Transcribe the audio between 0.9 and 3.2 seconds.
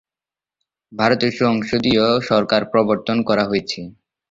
ভারতে সংসদীয় সরকার প্রবর্তন